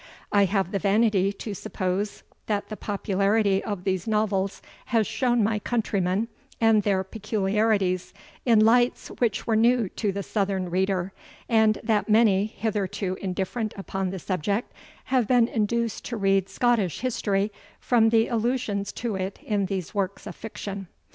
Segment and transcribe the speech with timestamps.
[0.31, 5.59] I have the vanity to suppose, that the popularity of these Novels has shown my
[5.59, 6.27] countrymen,
[6.59, 8.11] and their peculiarities,
[8.43, 11.13] in lights which were new to the Southern reader;
[11.47, 17.51] and that many, hitherto indifferent upon the subject, have been induced to read Scottish history,
[17.79, 20.87] from the allusions to it in these works of fiction.